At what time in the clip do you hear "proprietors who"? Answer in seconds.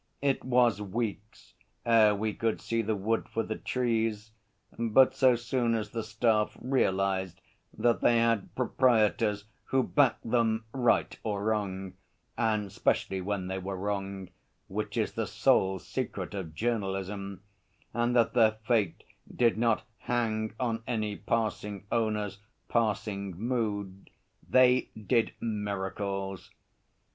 8.55-9.83